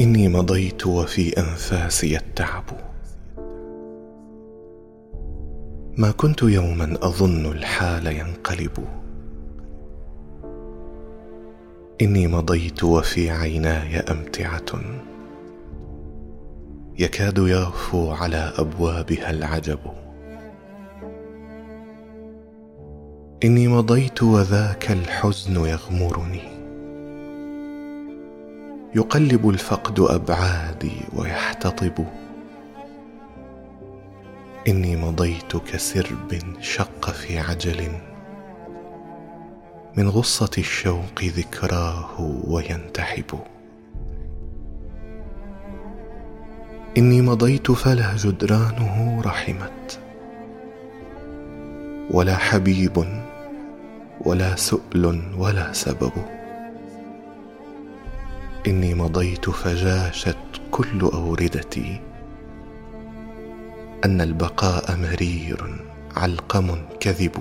إني 0.00 0.28
مضيت 0.28 0.86
وفي 0.86 1.38
أنفاسي 1.38 2.16
التعب. 2.16 2.64
ما 5.96 6.10
كنت 6.10 6.42
يوما 6.42 6.98
أظن 7.02 7.46
الحال 7.46 8.06
ينقلب. 8.06 8.84
إني 12.02 12.26
مضيت 12.26 12.84
وفي 12.84 13.30
عيناي 13.30 13.96
أمتعة. 14.00 14.80
يكاد 16.98 17.38
يغفو 17.38 18.10
على 18.10 18.52
أبوابها 18.58 19.30
العجب. 19.30 19.78
إني 23.44 23.68
مضيت 23.68 24.22
وذاك 24.22 24.90
الحزن 24.90 25.56
يغمرني. 25.66 26.55
يقلب 28.96 29.48
الفقد 29.48 30.00
أبعادي 30.00 30.92
ويحتطب. 31.16 32.06
إني 34.68 34.96
مضيت 34.96 35.56
كسرب 35.56 36.38
شق 36.60 37.10
في 37.10 37.38
عجل. 37.38 37.88
من 39.96 40.08
غصة 40.08 40.50
الشوق 40.58 41.22
ذكراه 41.22 42.20
وينتحب. 42.48 43.40
إني 46.98 47.22
مضيت 47.22 47.70
فلا 47.70 48.16
جدرانه 48.16 49.22
رحمت. 49.24 50.00
ولا 52.10 52.36
حبيب 52.36 53.04
ولا 54.20 54.56
سؤل 54.56 55.22
ولا 55.38 55.72
سبب. 55.72 56.35
إني 58.66 58.94
مضيت 58.94 59.50
فجاشت 59.50 60.36
كل 60.70 61.00
أوردتي. 61.00 62.00
أن 64.04 64.20
البقاء 64.20 64.96
مرير 64.96 65.84
علقم 66.16 66.78
كذب. 67.00 67.32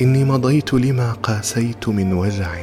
إني 0.00 0.24
مضيت 0.24 0.74
لما 0.74 1.12
قاسيت 1.12 1.88
من 1.88 2.12
وجع. 2.12 2.54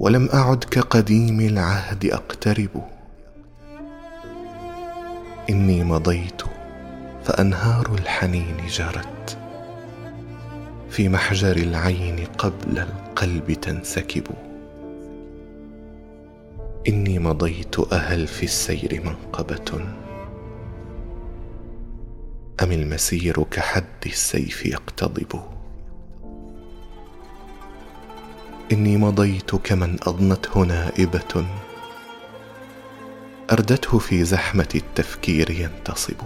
ولم 0.00 0.28
أعد 0.34 0.64
كقديم 0.64 1.40
العهد 1.40 2.04
أقترب. 2.06 2.84
إني 5.50 5.84
مضيت 5.84 6.42
فأنهار 7.24 7.94
الحنين 7.94 8.56
جرت. 8.68 9.43
في 10.94 11.08
محجر 11.08 11.56
العين 11.56 12.26
قبل 12.38 12.78
القلب 12.78 13.52
تنسكب. 13.52 14.26
إني 16.88 17.18
مضيت 17.18 17.92
أهل 17.92 18.26
في 18.26 18.42
السير 18.42 19.00
منقبة. 19.04 19.94
أم 22.62 22.72
المسير 22.72 23.42
كحد 23.42 23.84
السيف 24.06 24.66
يقتضب؟ 24.66 25.40
إني 28.72 28.96
مضيت 28.96 29.54
كمن 29.54 29.96
أضنته 30.02 30.64
نائبة. 30.64 31.46
أردته 33.52 33.98
في 33.98 34.24
زحمة 34.24 34.68
التفكير 34.74 35.50
ينتصب. 35.50 36.16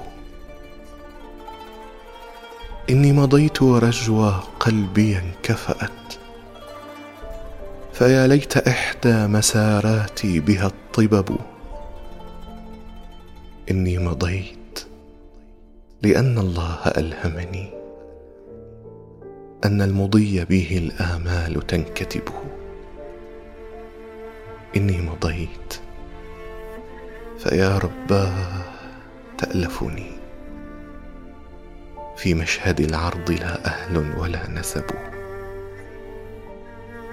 إني 2.91 3.13
مضيت 3.13 3.63
ورجوى 3.63 4.35
قلبي 4.61 5.19
انكفأت. 5.19 6.15
فيا 7.93 8.27
ليت 8.27 8.57
إحدى 8.57 9.27
مساراتي 9.27 10.41
بها 10.41 10.67
الطبب. 10.67 11.37
إني 13.71 13.99
مضيت 13.99 14.85
لأن 16.03 16.39
الله 16.39 16.79
ألهمني 16.87 17.71
أن 19.65 19.83
المضي 19.83 20.45
به 20.45 20.79
الآمال 20.79 21.67
تنكتب. 21.67 22.23
إني 24.77 25.01
مضيت 25.01 25.75
فيا 27.39 27.79
رباه 27.79 28.63
تألفني. 29.39 30.18
في 32.19 32.35
مشهد 32.35 32.81
العرض 32.81 33.31
لا 33.31 33.67
أهل 33.67 34.13
ولا 34.17 34.51
نسب. 34.51 34.85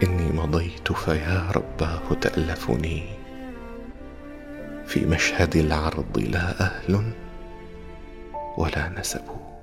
إني 0.04 0.32
مضيت 0.32 0.92
فيا 0.92 1.52
رباه 1.56 2.14
تالفني 2.22 3.04
في 4.86 5.06
مشهد 5.06 5.56
العرض 5.56 6.20
لا 6.20 6.62
أهل 6.62 7.12
ولا 8.58 8.90
نسب. 8.90 9.55